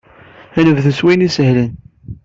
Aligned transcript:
Ad 0.57 0.63
nebdu 0.65 0.91
s 0.93 0.99
wayen 1.03 1.27
isehlen. 1.27 1.71